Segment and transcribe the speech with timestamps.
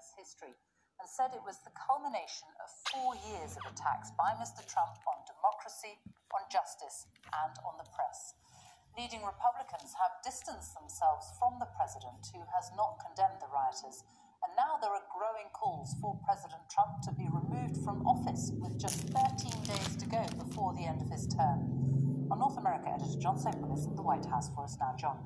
[0.00, 0.56] US history
[0.96, 4.64] and said it was the culmination of four years of attacks by Mr.
[4.64, 6.00] Trump on democracy,
[6.32, 7.04] on justice,
[7.44, 8.32] and on the press.
[8.96, 14.04] Leading Republicans have distanced themselves from the president, who has not condemned the rioters,
[14.40, 18.80] and now there are growing calls for President Trump to be removed from office with
[18.80, 22.28] just 13 days to go before the end of his term.
[22.32, 24.96] Our North America editor Jon Sopel is at the White House for us now.
[24.96, 25.20] Jon.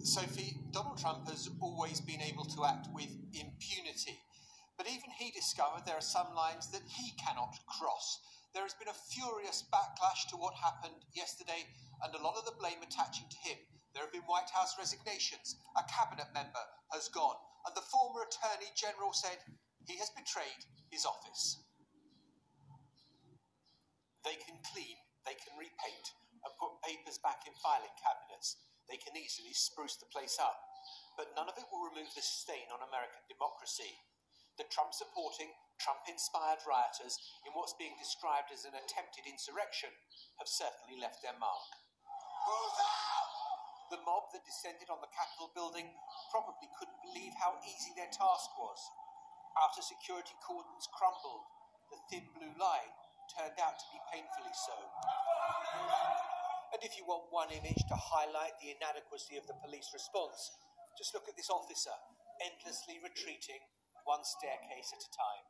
[0.00, 4.14] Sophie, Donald Trump has always been able to act with impunity.
[4.78, 8.22] But even he discovered there are some lines that he cannot cross.
[8.54, 11.66] There has been a furious backlash to what happened yesterday,
[12.06, 13.58] and a lot of the blame attaching to him.
[13.90, 16.62] There have been White House resignations, a cabinet member
[16.94, 19.42] has gone, and the former Attorney General said
[19.82, 20.62] he has betrayed
[20.94, 21.58] his office.
[24.22, 24.94] They can clean,
[25.26, 26.06] they can repaint,
[26.46, 28.62] and put papers back in filing cabinets.
[28.88, 30.56] They can easily spruce the place up.
[31.20, 34.00] But none of it will remove the stain on American democracy.
[34.56, 37.14] The Trump supporting, Trump inspired rioters
[37.46, 39.92] in what's being described as an attempted insurrection
[40.42, 41.70] have certainly left their mark.
[43.92, 45.88] The mob that descended on the Capitol building
[46.32, 48.80] probably couldn't believe how easy their task was.
[49.56, 51.44] Outer security cordons crumbled.
[51.92, 52.92] The thin blue line
[53.32, 54.76] turned out to be painfully so.
[56.72, 60.52] And if you want one image to highlight the inadequacy of the police response,
[60.96, 61.94] just look at this officer
[62.38, 63.58] endlessly retreating
[64.06, 65.46] one staircase at a time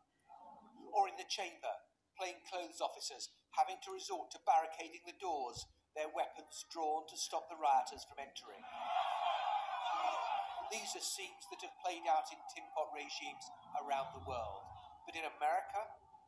[0.92, 1.74] or in the chamber,
[2.16, 7.58] plainclothes officers having to resort to barricading the doors, their weapons drawn to stop the
[7.58, 8.62] rioters from entering.
[10.68, 13.46] These are scenes that have played out in tin pot regimes
[13.80, 14.62] around the world.
[15.08, 15.80] But in America,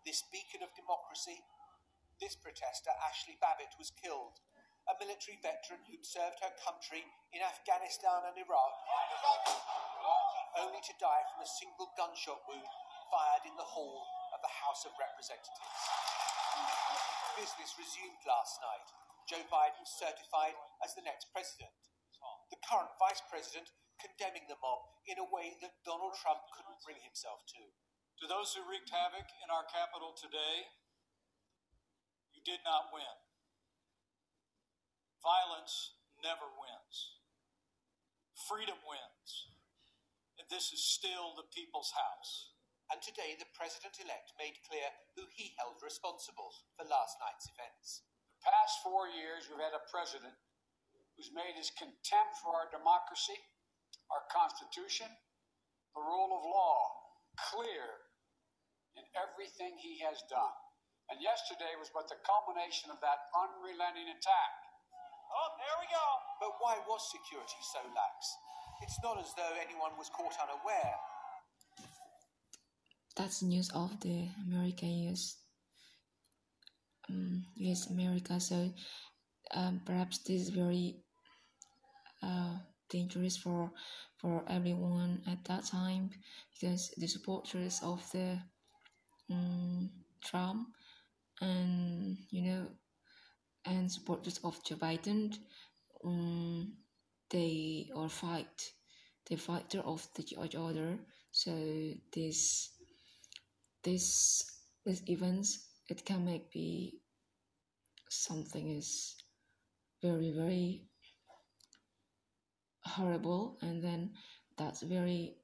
[0.08, 1.44] this beacon of democracy,
[2.16, 4.40] this protester, Ashli Babbitt, was killed.
[4.88, 8.74] A military veteran who'd served her country in Afghanistan and Iraq,
[10.58, 12.72] only to die from a single gunshot wound
[13.12, 15.82] fired in the hall of the House of Representatives.
[17.38, 18.88] Business resumed last night.
[19.30, 21.70] Joe Biden certified as the next president.
[22.50, 23.70] The current vice president
[24.02, 27.62] condemning the mob in a way that Donald Trump couldn't bring himself to.
[28.20, 30.66] To those who wreaked havoc in our capital today,
[32.34, 33.16] you did not win.
[35.20, 37.20] Violence never wins.
[38.48, 39.30] Freedom wins.
[40.40, 42.50] And this is still the people's house
[42.90, 48.02] and today the president elect made clear who he held responsible for last night's events.
[48.42, 50.34] The past four years, we've had a president
[51.14, 53.38] who's made his contempt for our democracy,
[54.10, 55.06] our Constitution,
[55.94, 56.82] the rule of law
[57.54, 58.10] clear
[58.98, 60.58] in everything he has done.
[61.14, 64.54] And yesterday was but the culmination of that unrelenting attack.
[65.30, 66.06] Oh, there we go.
[66.42, 68.18] But why was security so lax?
[68.82, 70.96] It's not as though anyone was caught unaware
[73.20, 75.36] that's news of the American US
[77.08, 78.40] um, US America.
[78.40, 78.72] So
[79.52, 80.96] um, perhaps this is very
[82.22, 82.56] uh,
[82.88, 83.72] dangerous for
[84.18, 86.10] for everyone at that time
[86.52, 88.38] because the supporters of the
[89.30, 89.90] um,
[90.24, 90.68] Trump
[91.40, 92.66] and you know
[93.64, 95.34] and supporters of Joe Biden
[96.04, 96.72] um,
[97.30, 98.72] they all fight.
[99.28, 100.98] They fight of the other
[101.32, 101.52] so
[102.12, 102.70] this
[103.84, 104.44] this
[104.84, 106.98] this events it can make be
[108.08, 109.14] something is
[110.02, 110.82] very very
[112.84, 114.10] horrible and then
[114.58, 115.36] that's very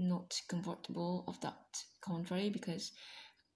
[0.00, 2.90] not comfortable of that country because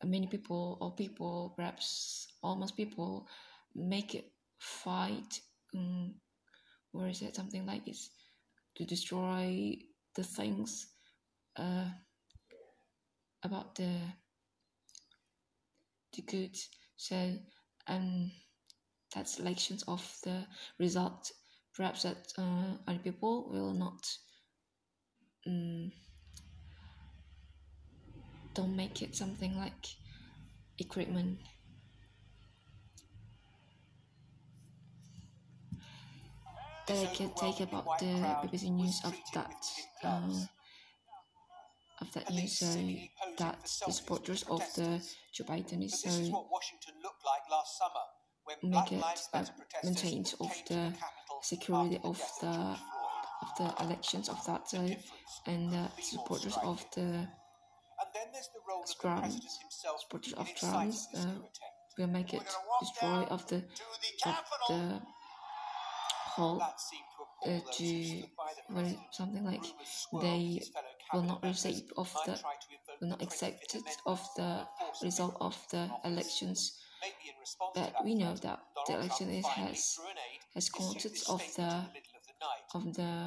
[0.04, 3.26] many people or people perhaps almost people
[3.74, 5.40] make it fight
[5.74, 6.14] um,
[6.92, 8.10] or is it something like it's
[8.76, 9.76] to destroy
[10.14, 10.88] the things
[11.56, 11.84] uh,
[13.42, 13.90] about the
[16.14, 16.56] the good.
[16.96, 17.34] So
[17.86, 18.30] um
[19.14, 20.44] that's elections of the
[20.78, 21.32] result.
[21.74, 24.06] Perhaps that uh, other people will not
[25.46, 25.92] um,
[28.54, 29.86] don't make it something like
[30.78, 31.38] equipment
[37.14, 39.54] can take about the BBC News of that
[40.04, 40.48] um,
[42.00, 42.66] of that news so
[43.38, 45.02] that the supporters of the
[45.34, 46.46] Joe Biden is so
[48.62, 49.04] make it
[49.34, 49.44] uh,
[49.84, 50.94] maintained of the
[51.42, 54.98] security of the of the elections of that day
[55.46, 57.28] and the supporters of the
[59.00, 59.32] Trump
[59.98, 61.26] supporters of Trump uh,
[61.98, 62.42] will make it
[62.80, 63.56] destroy of the
[64.24, 65.00] of the
[66.38, 68.22] whole uh, to
[68.70, 69.66] well, something like
[70.22, 70.62] they
[71.12, 74.66] will not receive of the try to invoke will not accept it of the
[75.02, 76.78] result of the elections.
[77.02, 79.98] Maybe in response to But that we know that the election is, has
[80.54, 82.66] has counted of the in the middle of the night.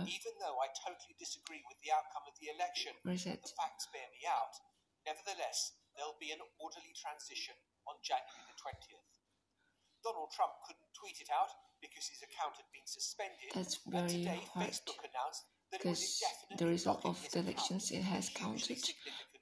[0.08, 3.16] Even though I totally disagree with the outcome of the election, the
[3.56, 4.56] facts bear me out,
[5.08, 7.56] nevertheless, there'll be an orderly transition
[7.88, 9.21] on January the 20th.
[10.04, 11.50] Donald Trump couldn't tweet it out
[11.82, 13.50] because his account had been suspended.
[13.54, 17.40] That's and very today, hard Facebook announced that it was because the result of the
[17.40, 18.84] elections it has counted.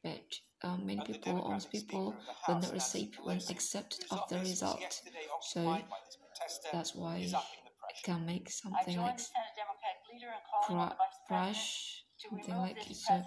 [0.03, 0.27] But
[0.63, 4.05] um, many people, honest people, Speaker of the will not Nancy receive when Pelosi, accepted
[4.11, 5.01] of the result.
[5.41, 9.17] So occupied by this protester, that's why is upping the it can make something like
[9.17, 13.25] the Democratic leader in calling on cra- the Vice President crash, something like it's a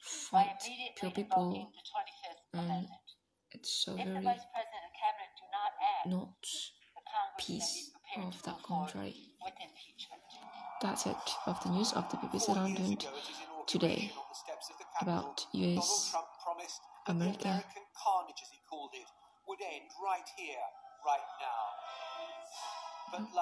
[0.00, 1.72] fight immediately pure people
[2.54, 2.86] and
[3.52, 4.24] it's so If the very
[6.06, 9.14] not the peace of move country.
[10.82, 11.16] That's it
[11.46, 12.96] of the news of the BBC London
[13.66, 14.12] today
[14.68, 16.14] the the about US
[17.06, 17.64] America.
[18.00, 19.06] Carnage, as he called it,
[19.46, 20.64] would end right here,
[21.04, 21.64] right now.
[23.12, 23.40] But last